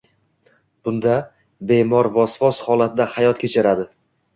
Bunda, 0.87 1.19
bemor 1.75 2.13
vosvos 2.19 2.65
holatda 2.67 3.11
hayot 3.17 3.47
kechiradi. 3.49 3.93